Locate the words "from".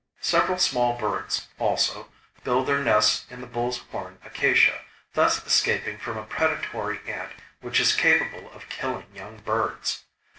5.99-6.17